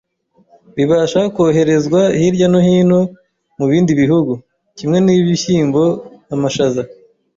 [0.75, 2.99] bibasha koherezwa hirya no hino
[3.57, 4.33] mu bindi bihugu,
[4.77, 5.83] kimwe n’ibishyimbo,
[6.33, 6.81] amashaza